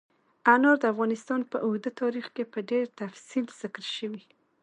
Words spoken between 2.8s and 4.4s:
تفصیل ذکر شوي.